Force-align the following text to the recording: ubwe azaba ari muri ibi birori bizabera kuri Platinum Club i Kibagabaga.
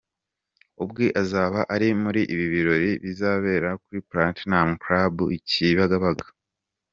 ubwe 0.83 1.05
azaba 1.21 1.59
ari 1.73 1.87
muri 2.03 2.21
ibi 2.33 2.45
birori 2.53 2.91
bizabera 3.03 3.69
kuri 3.83 3.99
Platinum 4.09 4.69
Club 4.83 5.15
i 5.37 5.39
Kibagabaga. 5.49 6.25